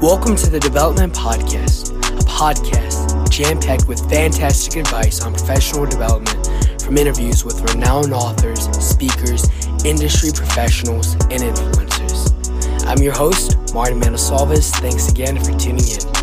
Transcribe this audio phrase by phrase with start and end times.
[0.00, 6.80] Welcome to the Development Podcast, a podcast jam packed with fantastic advice on professional development
[6.80, 9.44] from interviews with renowned authors, speakers,
[9.84, 12.86] industry professionals, and influencers.
[12.86, 14.70] I'm your host, Martin Manosalvas.
[14.76, 16.17] Thanks again for tuning in.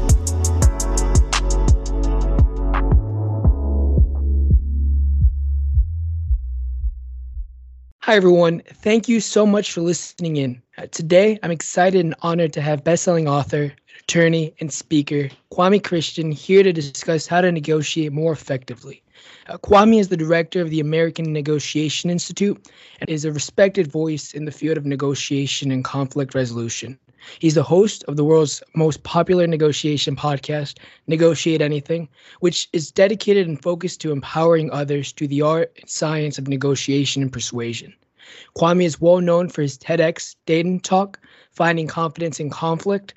[8.06, 8.62] Hi, everyone.
[8.84, 10.62] Thank you so much for listening in.
[10.78, 16.31] Uh, today, I'm excited and honored to have bestselling author, attorney, and speaker Kwame Christian
[16.31, 19.02] here to discuss how to negotiate more effectively.
[19.48, 22.70] Uh, Kwame is the director of the American Negotiation Institute
[23.02, 27.00] and is a respected voice in the field of negotiation and conflict resolution.
[27.40, 32.08] He's the host of the world's most popular negotiation podcast, Negotiate Anything,
[32.40, 37.22] which is dedicated and focused to empowering others through the art and science of negotiation
[37.22, 37.94] and persuasion.
[38.58, 41.20] Kwame is well known for his TEDx Dayton talk,
[41.52, 43.14] Finding Confidence in Conflict.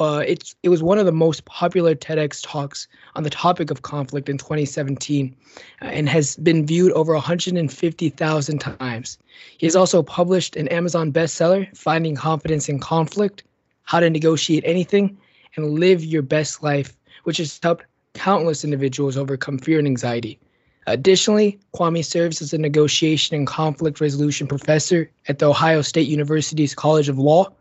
[0.00, 3.82] Uh, it's, it was one of the most popular TEDx talks on the topic of
[3.82, 5.36] conflict in 2017
[5.82, 9.18] uh, and has been viewed over 150,000 times.
[9.58, 13.44] He has also published an Amazon bestseller, Finding Confidence in Conflict
[13.82, 15.18] How to Negotiate Anything
[15.56, 20.40] and Live Your Best Life, which has helped countless individuals overcome fear and anxiety.
[20.86, 26.74] Additionally, Kwame serves as a negotiation and conflict resolution professor at the Ohio State University's
[26.74, 27.52] College of Law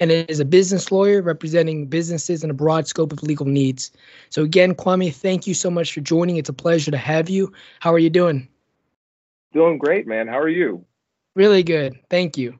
[0.00, 3.92] and is a business lawyer representing businesses in a broad scope of legal needs.
[4.30, 6.38] So, again, Kwame, thank you so much for joining.
[6.38, 7.52] It's a pleasure to have you.
[7.80, 8.48] How are you doing?
[9.52, 10.26] Doing great, man.
[10.26, 10.84] How are you?
[11.36, 11.98] Really good.
[12.08, 12.58] Thank you.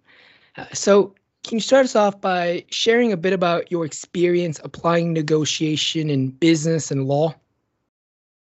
[0.57, 5.15] Uh, so, can you start us off by sharing a bit about your experience applying
[5.15, 7.35] negotiation in business and law?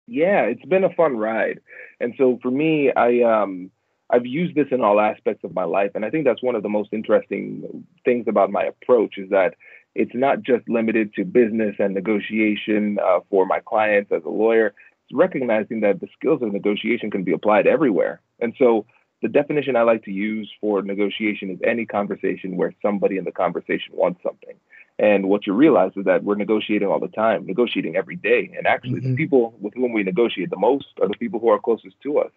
[0.06, 1.60] Yeah, it's been a fun ride.
[2.00, 3.70] And so for me, I um
[4.10, 6.62] I've used this in all aspects of my life, and I think that's one of
[6.62, 9.54] the most interesting things about my approach is that
[9.94, 14.68] it's not just limited to business and negotiation uh, for my clients as a lawyer.
[15.04, 18.20] It's recognizing that the skills of negotiation can be applied everywhere.
[18.40, 18.86] And so
[19.22, 23.32] the definition I like to use for negotiation is any conversation where somebody in the
[23.32, 24.54] conversation wants something.
[25.00, 28.52] And what you realize is that we're negotiating all the time, negotiating every day.
[28.56, 29.10] And actually, mm-hmm.
[29.10, 32.18] the people with whom we negotiate the most are the people who are closest to
[32.18, 32.30] us.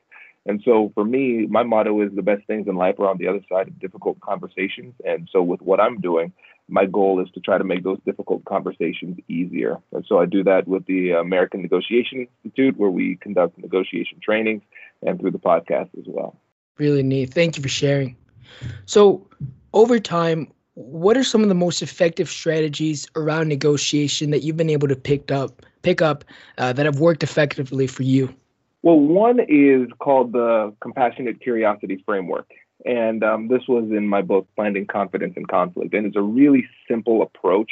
[0.46, 3.28] And so for me, my motto is the best things in life are on the
[3.28, 4.94] other side of difficult conversations.
[5.06, 6.34] And so with what I'm doing,
[6.68, 9.78] my goal is to try to make those difficult conversations easier.
[9.92, 14.64] And so I do that with the American Negotiation Institute, where we conduct negotiation trainings
[15.06, 16.40] and through the podcast as well.
[16.78, 17.34] Really neat.
[17.34, 18.16] Thank you for sharing.
[18.86, 19.28] So
[19.74, 24.70] over time, what are some of the most effective strategies around negotiation that you've been
[24.70, 26.24] able to pick up pick up
[26.58, 28.34] uh, that have worked effectively for you?
[28.84, 32.50] Well, one is called the compassionate curiosity framework.
[32.84, 35.94] And um, this was in my book, Finding Confidence in Conflict.
[35.94, 37.72] And it's a really simple approach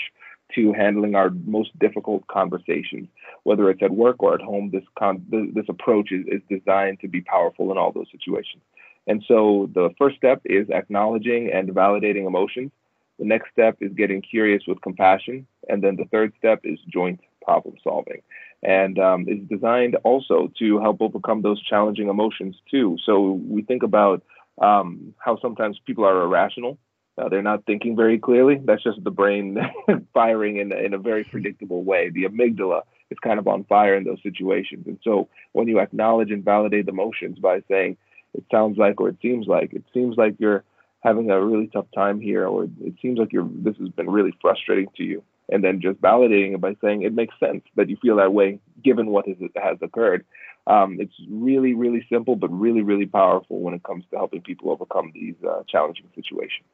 [0.56, 3.08] to handling our most difficult conversations,
[3.44, 4.70] whether it's at work or at home.
[4.72, 8.62] This, con- this approach is, is designed to be powerful in all those situations.
[9.08, 12.72] And so the first step is acknowledging and validating emotions.
[13.18, 15.48] The next step is getting curious with compassion.
[15.68, 18.22] And then the third step is joint problem solving.
[18.62, 22.98] And um, is designed also to help overcome those challenging emotions too.
[23.06, 24.22] So we think about
[24.62, 26.78] um, how sometimes people are irrational.
[27.18, 28.60] Uh, they're not thinking very clearly.
[28.64, 29.58] That's just the brain
[30.14, 32.10] firing in, in a very predictable way.
[32.10, 32.82] The amygdala
[33.12, 34.86] is kind of on fire in those situations.
[34.88, 37.98] And so when you acknowledge and validate the emotions by saying,
[38.34, 40.64] it sounds like or it seems like, it seems like you're
[41.02, 44.34] having a really tough time here, or it seems like you're this has been really
[44.42, 47.98] frustrating to you, and then just validating it by saying it makes sense that you
[48.02, 50.26] feel that way given what has, has occurred.
[50.68, 54.70] Um, it's really, really simple, but really, really powerful when it comes to helping people
[54.70, 56.68] overcome these uh, challenging situations.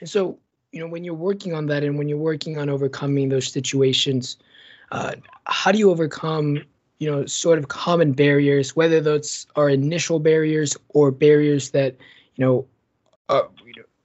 [0.00, 0.38] And so,
[0.72, 4.38] you know, when you're working on that and when you're working on overcoming those situations,
[4.92, 6.62] uh, how do you overcome,
[6.98, 11.96] you know, sort of common barriers, whether those are initial barriers or barriers that,
[12.36, 12.66] you know,
[13.28, 13.42] uh,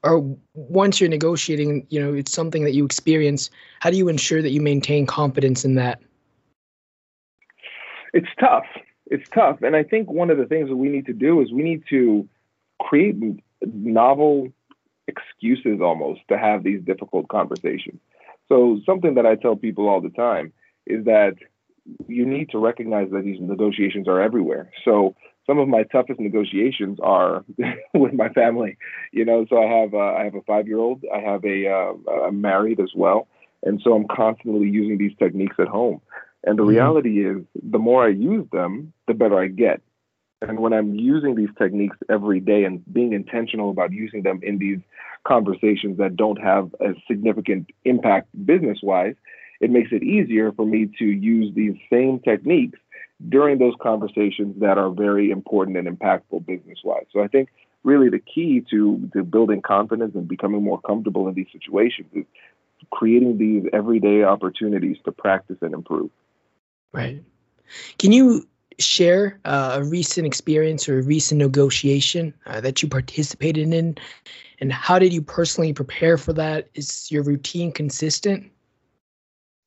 [0.06, 3.50] or once you're negotiating, you know, it's something that you experience.
[3.80, 6.00] How do you ensure that you maintain confidence in that?
[8.14, 8.66] It's tough.
[9.08, 11.52] It's tough, and I think one of the things that we need to do is
[11.52, 12.28] we need to
[12.82, 13.16] create
[13.62, 14.52] novel
[15.08, 18.00] excuses almost to have these difficult conversations.
[18.50, 20.54] So something that I tell people all the time
[20.88, 21.36] is that
[22.08, 24.72] you need to recognize that these negotiations are everywhere.
[24.84, 25.16] So
[25.48, 27.46] some of my toughest negotiations are
[27.94, 28.78] with my family.
[29.12, 31.04] You know, so I have uh, I have a five year old.
[31.14, 33.28] I have a uh, I'm married as well,
[33.64, 36.02] and so I'm constantly using these techniques at home.
[36.46, 36.72] And the mm-hmm.
[36.72, 39.82] reality is, the more I use them, the better I get.
[40.42, 44.60] And when I'm using these techniques every day and being intentional about using them in
[44.60, 44.80] these
[45.26, 49.16] conversations that don't have a significant impact business wise,
[49.60, 52.78] it makes it easier for me to use these same techniques
[53.30, 57.06] during those conversations that are very important and impactful business wise.
[57.12, 57.50] So I think
[57.84, 62.26] really the key to, to building confidence and becoming more comfortable in these situations is
[62.92, 66.10] creating these everyday opportunities to practice and improve.
[66.92, 67.24] Right.
[68.00, 68.48] Can you
[68.80, 73.98] share uh, a recent experience or a recent negotiation uh, that you participated in?
[74.60, 76.70] And how did you personally prepare for that?
[76.74, 78.52] Is your routine consistent?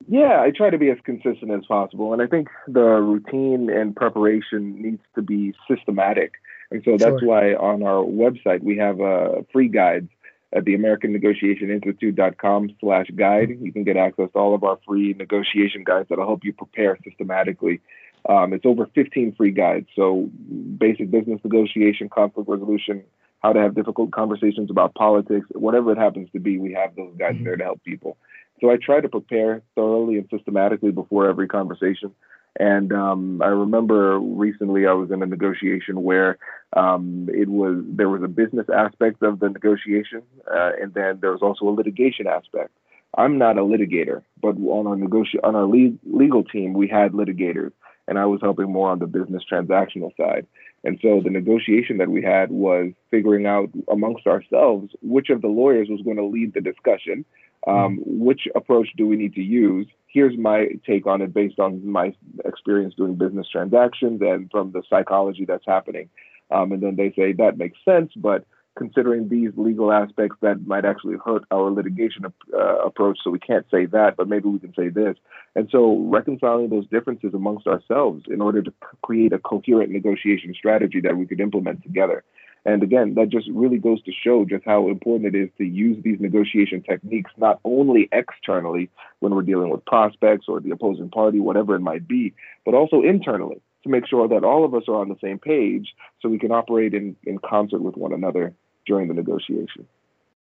[0.06, 2.12] Yeah, I try to be as consistent as possible.
[2.12, 6.34] And I think the routine and preparation needs to be systematic.
[6.70, 7.28] And so that's sure.
[7.28, 10.08] why on our website we have a uh, free guides
[10.54, 13.58] at the American Negotiation Institute.com slash guide.
[13.60, 16.96] You can get access to all of our free negotiation guides that'll help you prepare
[17.04, 17.80] systematically.
[18.28, 19.88] Um, it's over 15 free guides.
[19.94, 20.30] So
[20.78, 23.04] basic business negotiation, conflict resolution,
[23.42, 27.14] how to have difficult conversations about politics, whatever it happens to be, we have those
[27.18, 27.44] guides mm-hmm.
[27.44, 28.16] there to help people.
[28.60, 32.12] So I try to prepare thoroughly and systematically before every conversation.
[32.58, 36.38] And um, I remember recently I was in a negotiation where
[36.75, 40.22] um, it was there was a business aspect of the negotiation,
[40.52, 42.70] uh, and then there was also a litigation aspect.
[43.16, 47.12] I'm not a litigator, but on our negoti- on our le- legal team we had
[47.12, 47.72] litigators,
[48.08, 50.46] and I was helping more on the business transactional side.
[50.84, 55.49] And so the negotiation that we had was figuring out amongst ourselves which of the
[55.49, 57.25] lawyers was going to lead the discussion,
[57.68, 61.86] um, which approach do we need to use, here's my take on it based on
[61.86, 66.08] my experience doing business transactions and from the psychology that's happening.
[66.50, 68.46] Um, and then they say that makes sense, but
[68.78, 72.24] considering these legal aspects that might actually hurt our litigation
[72.54, 75.16] uh, approach, so we can't say that, but maybe we can say this.
[75.56, 78.72] And so reconciling those differences amongst ourselves in order to
[79.02, 82.22] create a coherent negotiation strategy that we could implement together.
[82.68, 85.96] And again, that just really goes to show just how important it is to use
[86.04, 91.40] these negotiation techniques, not only externally when we're dealing with prospects or the opposing party,
[91.40, 92.34] whatever it might be,
[92.66, 95.94] but also internally to make sure that all of us are on the same page
[96.20, 98.52] so we can operate in, in concert with one another
[98.84, 99.86] during the negotiation.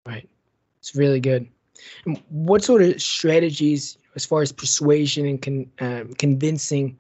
[0.07, 0.27] Right.
[0.80, 1.48] It's really good.
[2.07, 6.98] And what sort of strategies, as far as persuasion and con, um, convincing,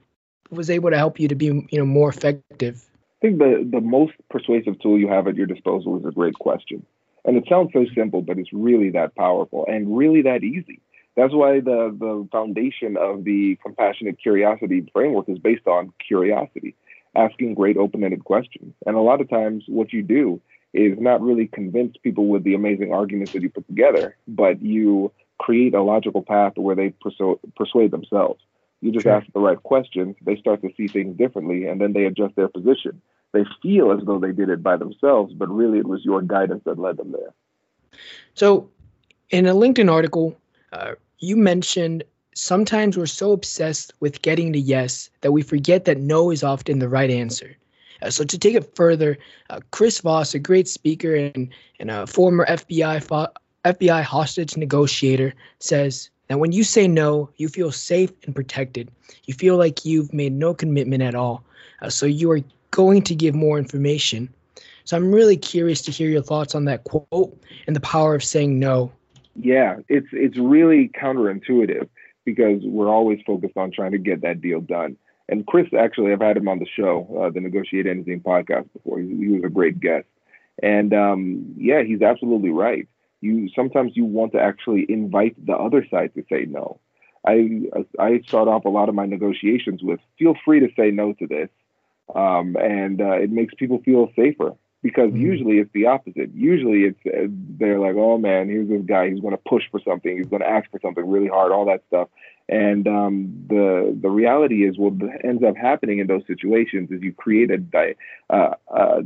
[0.51, 2.85] was able to help you to be you know more effective
[3.25, 6.85] think the, the most persuasive tool you have at your disposal is a great question.
[7.25, 10.79] And it sounds so simple, but it's really that powerful and really that easy.
[11.15, 16.75] That's why the, the foundation of the compassionate curiosity framework is based on curiosity,
[17.15, 18.73] asking great open ended questions.
[18.85, 20.39] And a lot of times, what you do
[20.73, 25.11] is not really convince people with the amazing arguments that you put together, but you
[25.39, 28.41] create a logical path where they persu- persuade themselves.
[28.81, 29.13] You just sure.
[29.13, 32.49] ask the right questions, they start to see things differently, and then they adjust their
[32.49, 33.01] position.
[33.35, 36.63] They feel as though they did it by themselves, but really it was your guidance
[36.63, 37.33] that led them there.
[38.33, 38.69] So,
[39.29, 40.39] in a LinkedIn article,
[40.71, 45.99] uh, you mentioned sometimes we're so obsessed with getting the yes that we forget that
[45.99, 47.57] no is often the right answer.
[48.01, 49.17] Uh, so to take it further,
[49.49, 51.49] uh, Chris Voss, a great speaker and,
[51.81, 53.33] and a former FBI fo-
[53.65, 58.89] FBI hostage negotiator, says that when you say no, you feel safe and protected.
[59.25, 61.43] You feel like you've made no commitment at all.
[61.81, 62.39] Uh, so you are
[62.75, 64.33] going to give more information.
[64.83, 68.23] So I'm really curious to hear your thoughts on that quote and the power of
[68.23, 68.91] saying no.
[69.35, 71.89] Yeah, it's it's really counterintuitive
[72.23, 74.97] because we're always focused on trying to get that deal done.
[75.27, 78.99] And Chris, actually, I've had him on the show, uh, the Negotiate Anything podcast before.
[78.99, 80.05] He, he was a great guest,
[80.61, 82.87] and um, yeah, he's absolutely right
[83.25, 86.79] you sometimes you want to actually invite the other side to say no.
[87.27, 87.61] I
[87.99, 91.27] I start off a lot of my negotiations with feel free to say no to
[91.27, 91.49] this,
[92.13, 95.21] um, and uh, it makes people feel safer because mm-hmm.
[95.21, 96.29] usually it's the opposite.
[96.33, 99.09] Usually it's uh, they're like, oh man, here's this guy.
[99.09, 100.15] He's going to push for something.
[100.15, 101.51] He's going to ask for something really hard.
[101.51, 102.09] All that stuff.
[102.47, 104.93] And um, the the reality is, what
[105.23, 107.95] ends up happening in those situations is you create a,
[108.29, 109.01] uh, a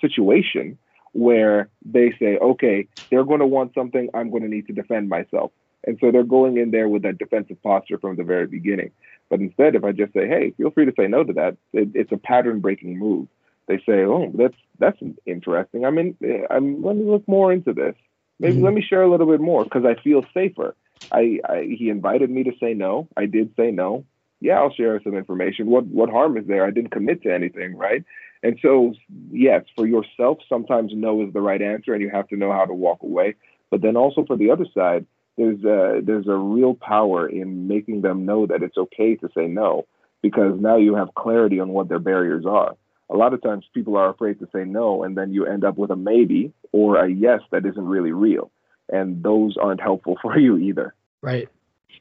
[0.00, 0.78] situation
[1.12, 5.08] where they say, okay, they're going to want something, I'm going to need to defend
[5.08, 5.52] myself.
[5.86, 8.90] And so they're going in there with that defensive posture from the very beginning.
[9.30, 11.90] But instead, if I just say, hey, feel free to say no to that, it,
[11.94, 13.28] it's a pattern breaking move.
[13.66, 15.86] They say, oh, that's that's interesting.
[15.86, 16.16] I mean,
[16.50, 17.94] I'm let me look more into this.
[18.38, 18.64] Maybe mm-hmm.
[18.64, 20.74] let me share a little bit more because I feel safer.
[21.12, 23.08] I, I he invited me to say no.
[23.16, 24.04] I did say no.
[24.40, 25.66] Yeah, I'll share some information.
[25.66, 26.66] What what harm is there?
[26.66, 28.04] I didn't commit to anything, right?
[28.42, 28.92] And so,
[29.30, 32.66] yes, for yourself, sometimes no is the right answer, and you have to know how
[32.66, 33.36] to walk away.
[33.70, 38.02] But then also for the other side, there's a, there's a real power in making
[38.02, 39.86] them know that it's okay to say no,
[40.22, 42.76] because now you have clarity on what their barriers are.
[43.10, 45.76] a lot of times people are afraid to say no, and then you end up
[45.76, 48.50] with a maybe or a yes that isn't really real.
[48.88, 50.94] And those aren't helpful for you either.
[51.20, 51.48] Right.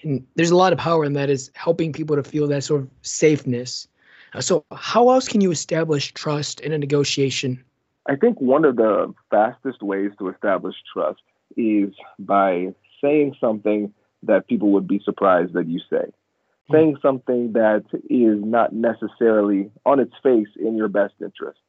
[0.04, 2.82] And there's a lot of power in that is helping people to feel that sort
[2.82, 3.88] of safeness.
[4.34, 7.64] Uh, so, how else can you establish trust in a negotiation?
[8.08, 11.22] I think one of the fastest ways to establish trust
[11.56, 12.74] is by
[13.04, 13.94] saying something
[14.24, 16.12] that people would be surprised that you say
[16.72, 21.60] saying something that is not necessarily on its face in your best interest.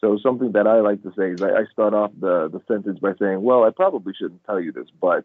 [0.00, 2.98] So something that I like to say is I, I start off the, the sentence
[3.00, 5.24] by saying, well, I probably shouldn't tell you this, but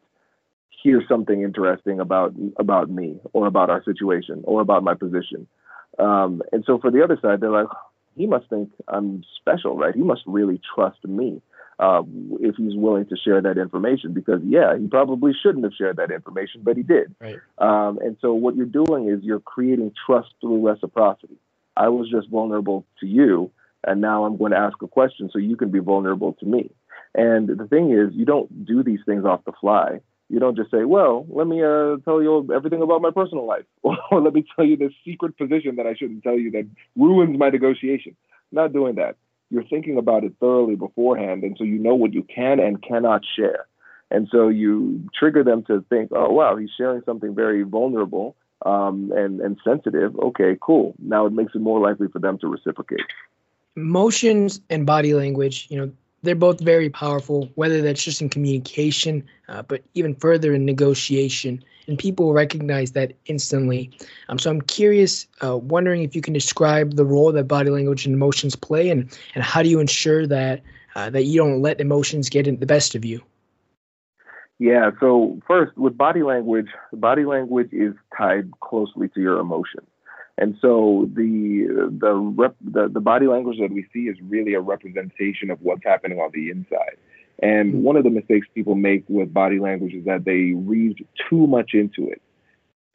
[0.83, 5.47] here's something interesting about about me or about our situation or about my position.
[5.99, 7.67] Um, and so for the other side, they're like,
[8.15, 9.95] he must think I'm special, right?
[9.95, 11.41] He must really trust me
[11.79, 12.03] uh,
[12.39, 16.11] if he's willing to share that information because yeah he probably shouldn't have shared that
[16.11, 17.13] information but he did.
[17.19, 17.39] Right.
[17.57, 21.37] um, and so what you're doing is you're creating trust through reciprocity.
[21.75, 23.51] I was just vulnerable to you
[23.83, 26.69] and now i'm going to ask a question so you can be vulnerable to me.
[27.15, 29.99] And the thing is you don't do these things off the fly.
[30.29, 33.65] You don't just say well let me uh, tell you everything about my personal life
[33.83, 37.37] or let me tell you this secret position that i shouldn't tell you that ruins
[37.37, 38.15] my negotiation.
[38.51, 39.15] Not doing that
[39.53, 43.21] you're thinking about it thoroughly beforehand, and so you know what you can and cannot
[43.35, 43.67] share.
[44.09, 49.11] And so you trigger them to think, oh wow, he's sharing something very vulnerable um,
[49.15, 50.17] and and sensitive.
[50.17, 50.95] Okay, cool.
[50.99, 53.05] Now it makes it more likely for them to reciprocate.
[53.75, 55.91] Emotions and body language, you know,
[56.23, 61.63] they're both very powerful, whether that's just in communication, uh, but even further in negotiation.
[61.87, 63.91] And people recognize that instantly.
[64.29, 68.05] Um, so I'm curious, uh, wondering if you can describe the role that body language
[68.05, 70.61] and emotions play, and and how do you ensure that
[70.95, 73.21] uh, that you don't let emotions get in the best of you.
[74.59, 74.91] Yeah.
[74.99, 79.87] So first, with body language, body language is tied closely to your emotions.
[80.37, 84.61] And so the the, rep, the the body language that we see is really a
[84.61, 86.97] representation of what's happening on the inside.
[87.41, 87.83] And mm-hmm.
[87.83, 91.71] one of the mistakes people make with body language is that they read too much
[91.73, 92.21] into it.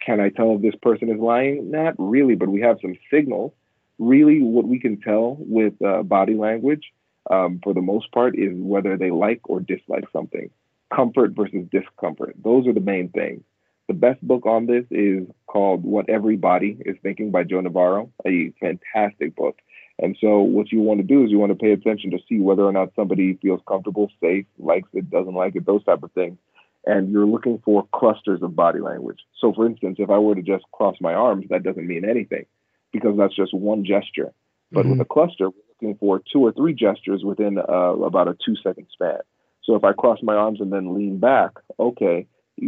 [0.05, 1.71] Can I tell if this person is lying?
[1.71, 3.53] Not really, but we have some signals.
[3.99, 6.93] Really, what we can tell with uh, body language,
[7.31, 10.51] um, for the most part, is whether they like or dislike something.
[10.95, 12.37] Comfort versus discomfort.
[12.43, 13.43] Those are the main things.
[13.89, 18.13] The best book on this is called What Every Body is Thinking by Joe Navarro,
[18.27, 19.59] a fantastic book.
[20.01, 22.39] And so, what you want to do is you want to pay attention to see
[22.39, 26.13] whether or not somebody feels comfortable, safe, likes it, doesn't like it, those type of
[26.13, 26.39] things.
[26.87, 29.19] And you're looking for clusters of body language.
[29.41, 32.47] So, for instance, if I were to just cross my arms, that doesn't mean anything
[32.93, 34.33] because that's just one gesture.
[34.71, 34.93] But mm-hmm.
[34.93, 38.55] with a cluster, we're looking for two or three gestures within uh, about a two
[38.63, 39.19] second span.
[39.65, 42.27] So, if I cross my arms and then lean back, okay,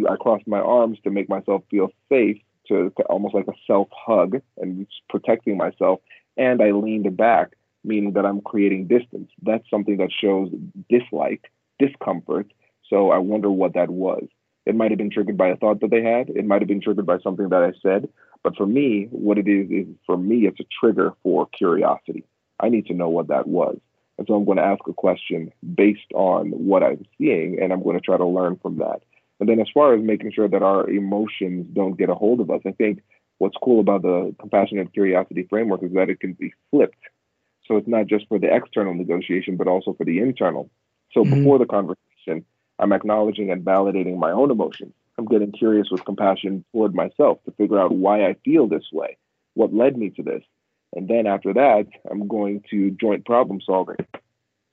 [0.08, 2.38] I crossed my arms to make myself feel safe,
[2.70, 6.00] to, to almost like a self hug and protecting myself.
[6.40, 7.50] And I leaned back,
[7.85, 9.30] meaning that I'm creating distance.
[9.42, 10.50] That's something that shows
[10.88, 12.50] dislike, discomfort.
[12.88, 14.25] So I wonder what that was.
[14.64, 16.30] It might have been triggered by a thought that they had.
[16.30, 18.09] It might have been triggered by something that I said.
[18.42, 22.25] But for me, what it is, is for me, it's a trigger for curiosity.
[22.59, 23.78] I need to know what that was.
[24.16, 27.82] And so I'm going to ask a question based on what I'm seeing, and I'm
[27.82, 29.02] going to try to learn from that.
[29.40, 32.50] And then as far as making sure that our emotions don't get a hold of
[32.50, 33.02] us, I think
[33.40, 37.02] what's cool about the compassionate curiosity framework is that it can be flipped.
[37.66, 40.70] So it's not just for the external negotiation, but also for the internal.
[41.12, 41.37] So mm-hmm.
[41.37, 42.44] before the conversation,
[42.78, 44.92] I'm acknowledging and validating my own emotions.
[45.16, 49.16] I'm getting curious with compassion toward myself to figure out why I feel this way,
[49.54, 50.42] what led me to this.
[50.94, 53.97] And then after that, I'm going to joint problem solving,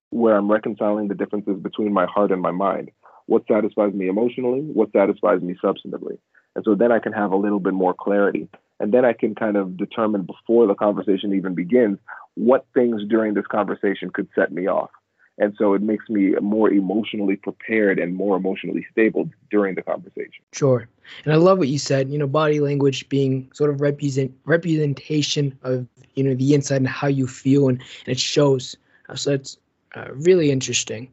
[0.09, 2.91] where I'm reconciling the differences between my heart and my mind
[3.27, 6.17] what satisfies me emotionally, what satisfies me substantively.
[6.57, 8.49] And so then I can have a little bit more clarity.
[8.79, 11.99] And then I can kind of determine before the conversation even begins
[12.33, 14.89] what things during this conversation could set me off.
[15.37, 20.43] And so it makes me more emotionally prepared and more emotionally stable during the conversation.
[20.51, 20.87] Sure.
[21.25, 25.55] And I love what you said, you know, body language being sort of represent representation
[25.61, 25.85] of,
[26.15, 28.75] you know, the inside and how you feel and, and it shows.
[29.09, 29.59] Uh, so it's
[29.95, 31.11] uh, really interesting.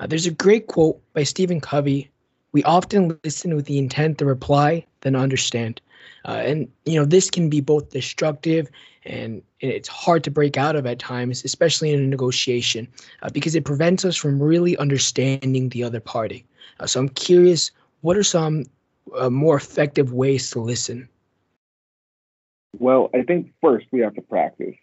[0.00, 2.10] Uh, there's a great quote by Stephen Covey.
[2.52, 5.80] We often listen with the intent to reply than understand.
[6.24, 8.70] Uh, and you know this can be both destructive
[9.04, 12.86] and it's hard to break out of at times, especially in a negotiation,
[13.22, 16.44] uh, because it prevents us from really understanding the other party.
[16.80, 17.70] Uh, so I'm curious,
[18.02, 18.64] what are some
[19.16, 21.08] uh, more effective ways to listen?
[22.78, 24.76] Well, I think first we have to practice.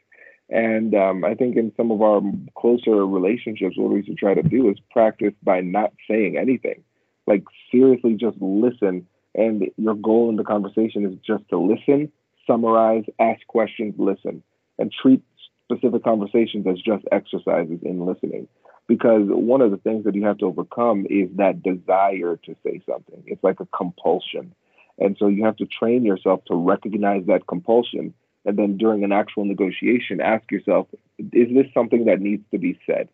[0.50, 2.22] And um, I think in some of our
[2.58, 6.84] closer relationships, what we should try to do is practice by not saying anything.
[7.30, 9.08] Like, seriously, just listen.
[9.36, 12.12] And your goal in the conversation is just to listen,
[12.48, 14.42] summarize, ask questions, listen,
[14.80, 15.24] and treat
[15.64, 18.48] specific conversations as just exercises in listening.
[18.88, 22.82] Because one of the things that you have to overcome is that desire to say
[22.90, 23.24] something.
[23.28, 24.56] It's like a compulsion.
[24.98, 28.16] And so you have to train yourself to recognize that compulsion.
[28.46, 30.88] And then during an actual negotiation, ask yourself,
[31.20, 33.10] is this something that needs to be said?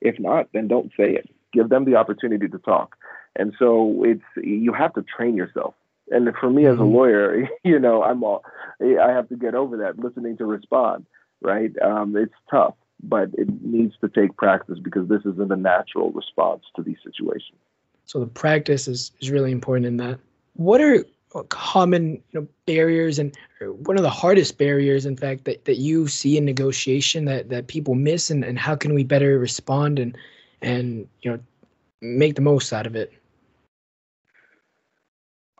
[0.00, 1.28] If not, then don't say it.
[1.52, 2.96] Give them the opportunity to talk.
[3.38, 5.74] And so it's you have to train yourself.
[6.10, 6.94] And for me as a mm-hmm.
[6.94, 8.44] lawyer, you know, I'm all
[8.80, 11.06] I have to get over that listening to respond,
[11.40, 11.72] right?
[11.80, 16.64] Um, it's tough, but it needs to take practice because this isn't a natural response
[16.76, 17.58] to these situations.
[18.04, 20.18] So the practice is, is really important in that.
[20.54, 21.04] What are
[21.50, 26.08] common you know barriers and one of the hardest barriers in fact that, that you
[26.08, 30.16] see in negotiation that, that people miss and, and how can we better respond and
[30.62, 31.38] and you know
[32.00, 33.12] make the most out of it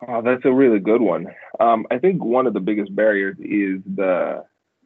[0.07, 1.27] Oh, that's a really good one.
[1.59, 4.43] Um, I think one of the biggest barriers is the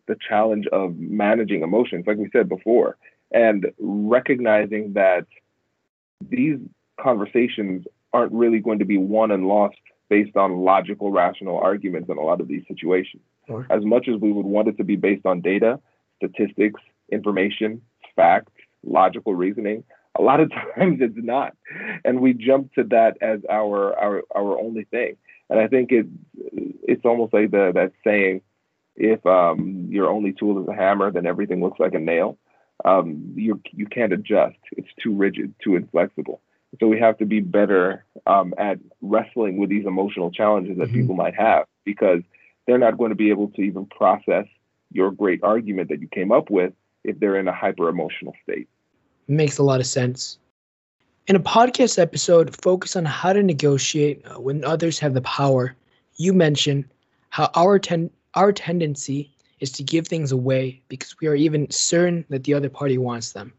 [0.07, 2.97] the challenge of managing emotions, like we said before,
[3.31, 5.25] and recognizing that
[6.29, 6.57] these
[6.99, 9.77] conversations aren't really going to be won and lost
[10.09, 13.23] based on logical, rational arguments in a lot of these situations.
[13.47, 13.65] Sure.
[13.69, 15.79] As much as we would want it to be based on data,
[16.17, 17.81] statistics, information,
[18.15, 18.51] facts,
[18.85, 19.83] logical reasoning,
[20.17, 21.55] a lot of times it's not,
[22.05, 25.17] and we jump to that as our our our only thing.
[25.49, 26.07] And I think it
[26.43, 28.41] it's almost like the that saying,
[28.95, 32.37] if um, your only tool is a hammer, then everything looks like a nail.
[32.85, 34.57] Um, you you can't adjust.
[34.71, 36.41] It's too rigid, too inflexible.
[36.79, 41.01] So we have to be better um, at wrestling with these emotional challenges that mm-hmm.
[41.01, 42.21] people might have because
[42.65, 44.47] they're not going to be able to even process
[44.91, 48.67] your great argument that you came up with if they're in a hyper emotional state
[49.27, 50.37] makes a lot of sense.
[51.27, 55.75] In a podcast episode focused on how to negotiate uh, when others have the power,
[56.15, 56.85] you mention
[57.29, 62.25] how our ten- our tendency is to give things away because we are even certain
[62.29, 63.53] that the other party wants them.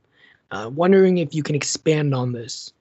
[0.50, 2.72] Uh, wondering if you can expand on this.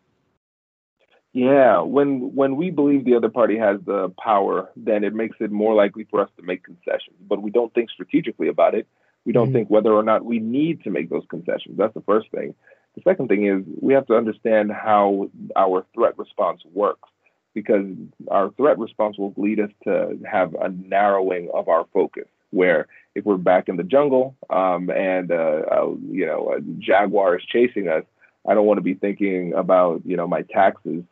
[1.33, 5.51] Yeah, when when we believe the other party has the power, then it makes it
[5.51, 7.17] more likely for us to make concessions.
[7.27, 8.87] But we don't think strategically about it.
[9.25, 9.53] We don't mm-hmm.
[9.53, 11.77] think whether or not we need to make those concessions.
[11.77, 12.53] That's the first thing.
[12.95, 17.09] The second thing is we have to understand how our threat response works
[17.53, 17.85] because
[18.29, 22.25] our threat response will lead us to have a narrowing of our focus.
[22.51, 27.37] Where if we're back in the jungle um, and uh, uh, you know a jaguar
[27.37, 28.03] is chasing us,
[28.47, 31.03] I don't want to be thinking about you know my taxes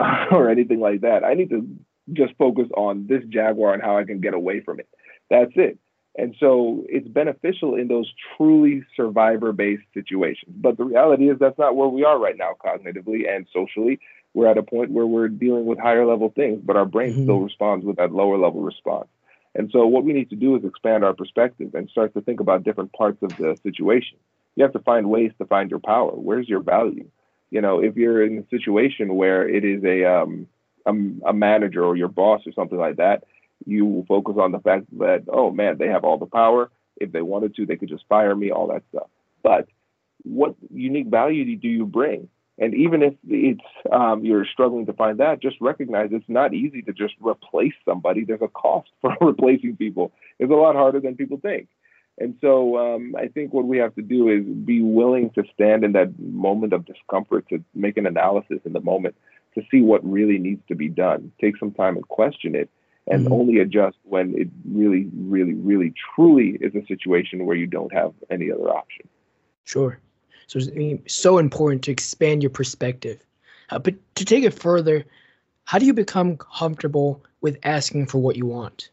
[0.30, 1.24] or anything like that.
[1.24, 1.68] I need to
[2.12, 4.88] just focus on this jaguar and how I can get away from it.
[5.28, 5.78] That's it.
[6.18, 10.52] And so it's beneficial in those truly survivor based situations.
[10.56, 14.00] But the reality is that's not where we are right now, cognitively and socially.
[14.34, 17.22] We're at a point where we're dealing with higher level things, but our brain mm-hmm.
[17.22, 19.06] still responds with that lower level response.
[19.54, 22.40] And so what we need to do is expand our perspective and start to think
[22.40, 24.18] about different parts of the situation.
[24.56, 26.10] You have to find ways to find your power.
[26.10, 27.08] Where's your value?
[27.50, 30.48] You know, if you're in a situation where it is a um,
[30.84, 30.90] a,
[31.28, 33.24] a manager or your boss or something like that,
[33.66, 36.70] you will focus on the fact that, oh man, they have all the power.
[36.96, 39.08] If they wanted to, they could just fire me, all that stuff.
[39.42, 39.68] But
[40.22, 42.28] what unique value do you bring?
[42.60, 43.60] And even if it's
[43.92, 48.24] um, you're struggling to find that, just recognize it's not easy to just replace somebody.
[48.24, 50.12] There's a cost for replacing people.
[50.38, 51.68] It's a lot harder than people think.
[52.20, 55.84] And so um, I think what we have to do is be willing to stand
[55.84, 59.14] in that moment of discomfort to make an analysis in the moment
[59.54, 61.30] to see what really needs to be done.
[61.40, 62.68] Take some time and question it
[63.10, 63.32] and mm-hmm.
[63.32, 68.12] only adjust when it really, really, really, truly is a situation where you don't have
[68.30, 69.08] any other option.
[69.64, 69.98] Sure.
[70.46, 73.20] So it's so important to expand your perspective.
[73.70, 75.04] Uh, but to take it further,
[75.64, 78.90] how do you become comfortable with asking for what you want?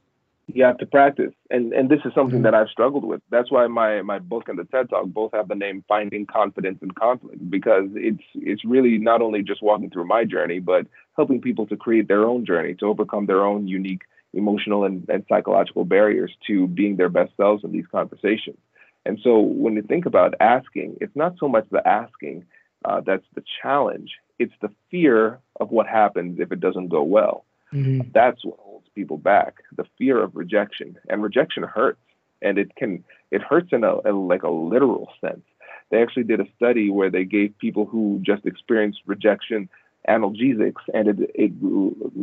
[0.48, 2.44] You have to practice, and and this is something mm-hmm.
[2.44, 3.22] that I've struggled with.
[3.32, 6.80] That's why my my book and the TED Talk both have the name "Finding Confidence
[6.84, 11.42] in Conflict" because it's it's really not only just walking through my journey, but helping
[11.42, 14.04] people to create their own journey, to overcome their own unique
[14.34, 18.58] emotional and, and psychological barriers to being their best selves in these conversations.
[19.06, 22.46] And so when you think about asking, it's not so much the asking
[22.84, 27.46] uh, that's the challenge, it's the fear of what happens if it doesn't go well.
[27.74, 28.10] Mm-hmm.
[28.14, 28.60] That's what
[28.96, 30.98] people back the fear of rejection.
[31.10, 32.00] And rejection hurts.
[32.42, 35.44] And it can it hurts in a, a like a literal sense.
[35.92, 39.70] They actually did a study where they gave people who just experienced rejection
[40.08, 41.52] analgesics and it, it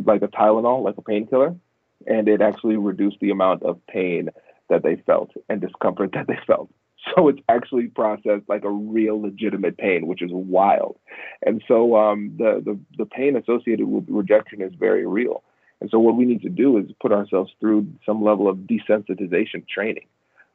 [0.05, 1.55] like a Tylenol, like a painkiller,
[2.07, 4.29] and it actually reduced the amount of pain
[4.69, 6.69] that they felt and discomfort that they felt.
[7.17, 10.97] So it's actually processed like a real legitimate pain, which is wild.
[11.45, 15.43] And so um, the, the the pain associated with rejection is very real.
[15.83, 19.67] And so what we need to do is put ourselves through some level of desensitization
[19.67, 20.05] training,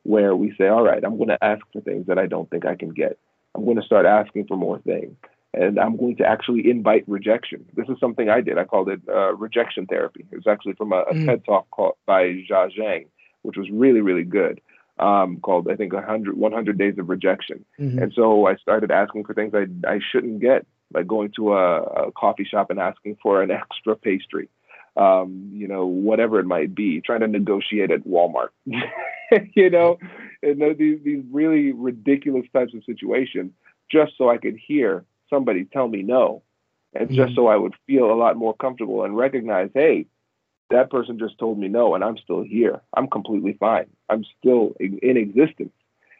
[0.05, 2.64] where we say, all right, I'm going to ask for things that I don't think
[2.64, 3.19] I can get.
[3.55, 5.14] I'm going to start asking for more things.
[5.53, 7.67] And I'm going to actually invite rejection.
[7.77, 8.57] This is something I did.
[8.57, 10.25] I called it uh, rejection therapy.
[10.33, 11.27] It was actually from a, a mm.
[11.27, 13.07] TED talk called, by Jia Jiang,
[13.43, 14.62] which was really, really good,
[14.99, 17.67] um, called, I think, 100, 100 Days of Rejection.
[17.79, 17.99] Mm-hmm.
[17.99, 20.64] And so I started asking for things I, I shouldn't get,
[20.95, 24.49] like going to a, a coffee shop and asking for an extra pastry
[24.99, 28.49] um, you know, whatever it might be, trying to negotiate at Walmart,
[29.55, 29.99] you know,
[30.43, 33.53] and these, these really ridiculous types of situations
[33.91, 36.43] just so I could hear somebody tell me no.
[36.95, 37.17] And mm-hmm.
[37.17, 40.07] just so I would feel a lot more comfortable and recognize, hey,
[40.71, 42.81] that person just told me no, and I'm still here.
[42.95, 43.87] I'm completely fine.
[44.09, 45.73] I'm still in existence.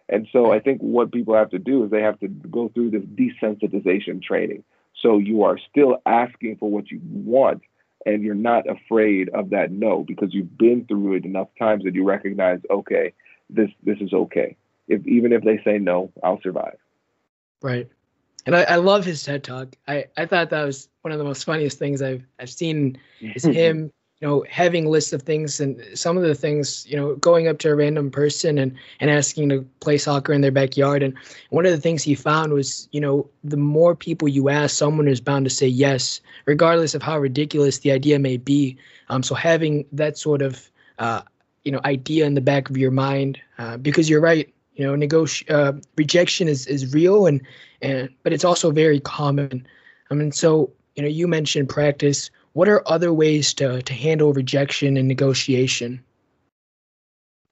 [0.09, 2.91] And so I think what people have to do is they have to go through
[2.91, 4.65] this desensitization training.
[5.03, 7.63] So you are still asking for what you want,
[8.07, 11.95] and you're not afraid of that no because you've been through it enough times that
[11.95, 13.13] you recognize, okay,
[13.51, 14.57] this this is okay.
[14.87, 16.79] If even if they say no, I'll survive.
[17.63, 17.89] Right.
[18.47, 19.77] And I, I love his TED talk.
[19.87, 23.45] I, I thought that was one of the most funniest things I've I've seen is
[23.45, 27.47] him you know having lists of things and some of the things you know going
[27.47, 31.03] up to a random person and and asking to play soccer in their backyard.
[31.03, 31.15] And
[31.51, 35.09] one of the things he found was you know the more people you ask someone
[35.09, 38.77] is bound to say yes regardless of how ridiculous the idea may be.
[39.09, 41.23] Um, so having that sort of uh,
[41.65, 44.95] you know idea in the back of your mind uh, because you're right you know
[44.95, 47.41] negoti- uh, rejection is is real and
[47.83, 49.65] and but it's also very common.
[50.11, 54.33] I mean so you know you mentioned practice what are other ways to, to handle
[54.33, 56.03] rejection and negotiation?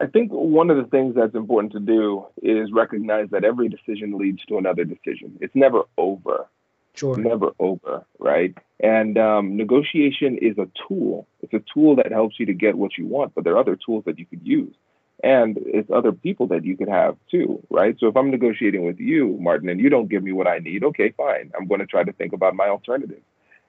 [0.01, 4.19] I think one of the things that's important to do is recognize that every decision
[4.19, 5.38] leads to another decision.
[5.40, 6.49] It's never over.
[6.95, 7.16] Sure.
[7.16, 8.53] never over, right?
[8.81, 11.29] And um, negotiation is a tool.
[11.40, 13.77] It's a tool that helps you to get what you want, but there are other
[13.77, 14.75] tools that you could use.
[15.23, 17.97] And it's other people that you could have too, right?
[18.01, 20.83] So if I'm negotiating with you, Martin, and you don't give me what I need,
[20.83, 21.53] okay, fine.
[21.57, 23.23] I'm going to try to think about my alternative.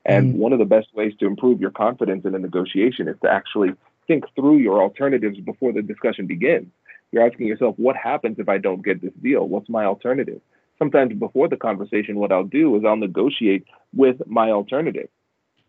[0.08, 3.18] And mm one of the best ways to improve your confidence in a negotiation is
[3.22, 3.74] to actually
[4.08, 6.68] think through your alternatives before the discussion begins.
[7.12, 9.48] You're asking yourself, what happens if I don't get this deal?
[9.48, 10.40] What's my alternative?
[10.80, 15.10] Sometimes before the conversation, what I'll do is I'll negotiate with my alternative.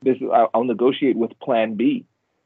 [0.03, 0.18] This
[0.55, 2.05] I'll negotiate with plan B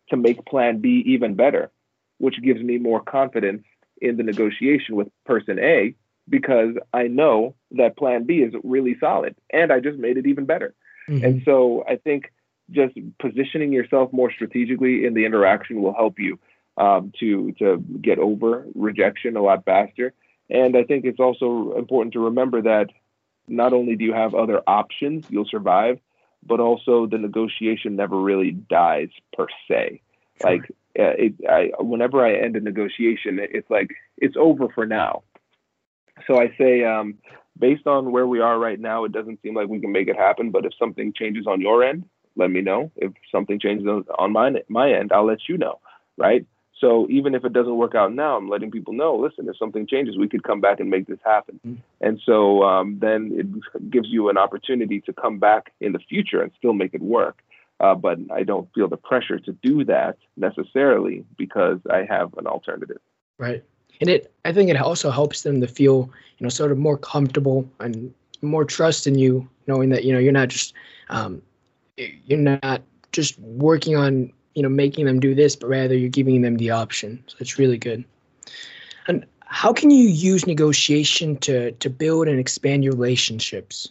[0.09, 1.71] to make plan B even better,
[2.19, 3.65] which gives me more confidence
[4.01, 5.95] in the negotiation with person A
[6.29, 10.47] because I know that plan B is really solid and I just made it even
[10.47, 10.75] better.
[11.09, 11.25] Mm-hmm.
[11.25, 12.33] And so I think
[12.71, 16.39] just positioning yourself more strategically in the interaction will help you
[16.77, 20.15] um, to to get over rejection a lot faster.
[20.49, 22.89] And I think it's also important to remember that
[23.49, 25.99] not only do you have other options, you'll survive,
[26.45, 30.01] but also the negotiation never really dies per se.
[30.41, 30.51] Sure.
[30.51, 30.63] Like
[30.99, 35.23] uh, it, I, whenever I end a negotiation, it's like it's over for now.
[36.27, 37.19] So I say, um,
[37.59, 40.17] based on where we are right now, it doesn't seem like we can make it
[40.17, 40.51] happen.
[40.51, 42.05] But if something changes on your end,
[42.37, 42.91] let me know.
[42.97, 43.87] If something changes
[44.19, 45.81] on my my end, I'll let you know.
[46.17, 46.47] Right.
[46.79, 49.15] So even if it doesn't work out now, I'm letting people know.
[49.15, 51.61] Listen, if something changes, we could come back and make this happen.
[51.65, 51.81] Mm-hmm.
[52.01, 56.43] And so um, then it gives you an opportunity to come back in the future
[56.43, 57.41] and still make it work.
[57.79, 62.49] Uh, but I don't feel the pressure to do that necessarily because I have an
[62.49, 63.01] alternative.
[63.39, 63.65] Right
[64.03, 66.99] and it i think it also helps them to feel you know sort of more
[66.99, 68.13] comfortable and
[68.43, 70.75] more trust in you knowing that you know you're not just
[71.09, 71.41] um,
[71.97, 76.43] you're not just working on you know making them do this but rather you're giving
[76.43, 77.23] them the option.
[77.27, 78.05] So it's really good.
[79.09, 83.89] And how can you use negotiation to to build and expand your relationships?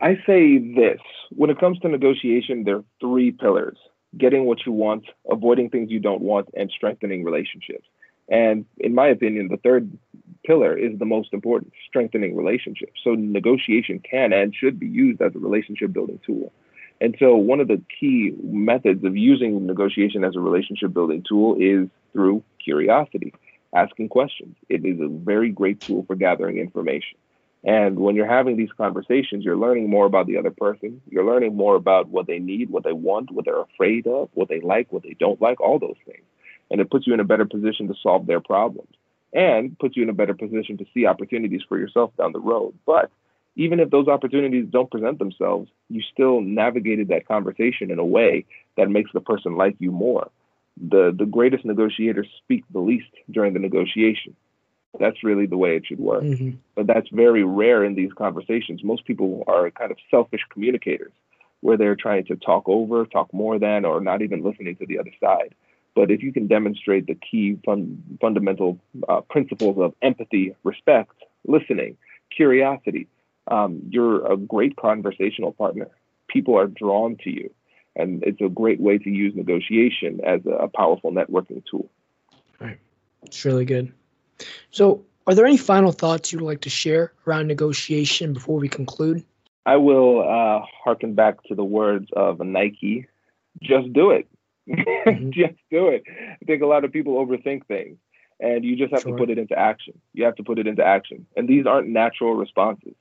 [0.00, 1.00] I say this.
[1.30, 3.78] When it comes to negotiation there are three pillars.
[4.16, 7.86] Getting what you want avoiding things you don't want and strengthening relationships
[8.28, 9.96] and in my opinion, the third
[10.44, 13.00] pillar is the most important strengthening relationships.
[13.02, 16.52] So negotiation can and should be used as a relationship building tool.
[17.00, 21.56] And so one of the key methods of using negotiation as a relationship building tool
[21.58, 23.34] is through curiosity,
[23.74, 24.56] asking questions.
[24.68, 27.18] It is a very great tool for gathering information.
[27.64, 31.00] And when you're having these conversations, you're learning more about the other person.
[31.08, 34.48] You're learning more about what they need, what they want, what they're afraid of, what
[34.48, 36.24] they like, what they don't like, all those things
[36.70, 38.88] and it puts you in a better position to solve their problems
[39.32, 42.72] and puts you in a better position to see opportunities for yourself down the road.
[42.86, 43.10] But
[43.56, 48.44] even if those opportunities don't present themselves, you still navigated that conversation in a way
[48.76, 50.30] that makes the person like you more.
[50.76, 54.34] The the greatest negotiators speak the least during the negotiation.
[54.98, 56.22] That's really the way it should work.
[56.22, 56.56] Mm-hmm.
[56.74, 58.82] But that's very rare in these conversations.
[58.84, 61.12] Most people are kind of selfish communicators
[61.60, 64.98] where they're trying to talk over, talk more than, or not even listening to the
[64.98, 65.54] other side.
[65.94, 71.12] But if you can demonstrate the key fun, fundamental uh, principles of empathy, respect,
[71.46, 71.96] listening,
[72.34, 73.06] curiosity,
[73.48, 75.88] um, you're a great conversational partner.
[76.28, 77.50] People are drawn to you.
[77.96, 81.88] And it's a great way to use negotiation as a powerful networking tool.
[82.58, 82.78] Right.
[83.22, 83.92] It's really good.
[84.72, 89.24] So, are there any final thoughts you'd like to share around negotiation before we conclude?
[89.64, 93.06] I will uh, harken back to the words of Nike
[93.62, 94.28] just do it.
[94.68, 95.30] Mm-hmm.
[95.30, 96.04] just do it.
[96.08, 97.98] I think a lot of people overthink things,
[98.40, 99.12] and you just have sure.
[99.12, 100.00] to put it into action.
[100.12, 101.26] You have to put it into action.
[101.36, 102.94] And these aren't natural responses.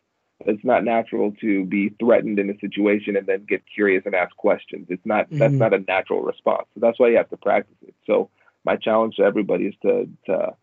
[0.46, 4.36] It's not natural to be threatened in a situation and then get curious and ask
[4.36, 4.88] questions.
[4.90, 5.38] It's not mm-hmm.
[5.38, 6.68] that's not a natural response.
[6.74, 7.96] So that's why you have to practice it.
[8.06, 8.30] So
[8.66, 10.56] my challenge to everybody is to to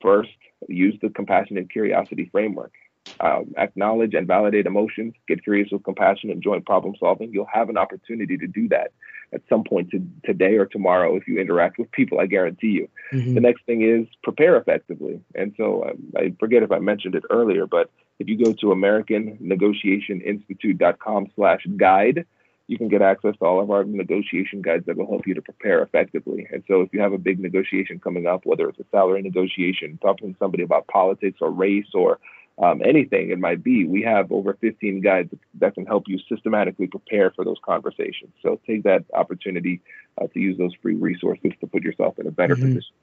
[0.00, 0.30] first
[0.68, 2.72] use the compassion and curiosity framework.
[3.20, 7.32] Um, acknowledge and validate emotions, get curious with compassion, and joint problem solving.
[7.32, 8.92] You'll have an opportunity to do that
[9.32, 12.20] at some point to, today or tomorrow if you interact with people.
[12.20, 12.88] I guarantee you.
[13.12, 13.34] Mm-hmm.
[13.34, 15.20] The next thing is prepare effectively.
[15.34, 18.66] And so um, I forget if I mentioned it earlier, but if you go to
[18.66, 22.26] AmericanNegotiationInstitute.com slash guide,
[22.68, 25.42] you can get access to all of our negotiation guides that will help you to
[25.42, 26.46] prepare effectively.
[26.52, 29.98] And so if you have a big negotiation coming up, whether it's a salary negotiation,
[30.00, 32.20] talking to somebody about politics or race or
[32.62, 36.86] um, anything it might be, we have over 15 guides that can help you systematically
[36.86, 38.32] prepare for those conversations.
[38.40, 39.80] So take that opportunity
[40.20, 42.74] uh, to use those free resources to put yourself in a better mm-hmm.
[42.74, 42.94] position.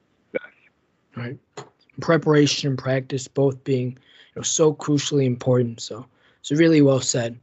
[1.14, 1.38] Right.
[2.00, 3.96] Preparation and practice both being you
[4.36, 5.80] know, so crucially important.
[5.80, 6.06] So,
[6.40, 7.38] so really well said.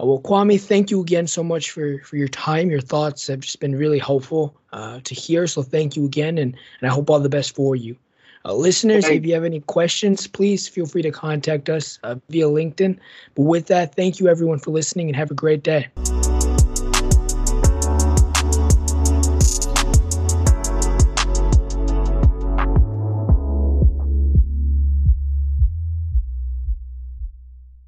[0.00, 2.68] Uh, well, Kwame, thank you again so much for, for your time.
[2.68, 5.46] Your thoughts have just been really helpful uh, to hear.
[5.46, 7.96] So thank you again, and, and I hope all the best for you.
[8.46, 12.44] Uh, listeners, if you have any questions, please feel free to contact us uh, via
[12.44, 12.98] LinkedIn.
[13.34, 15.88] But with that, thank you everyone for listening and have a great day.